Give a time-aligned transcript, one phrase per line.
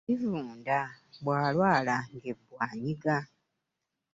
[0.07, 0.79] Bivunda
[1.23, 3.17] bw'alwala nga ebbwa anyiga,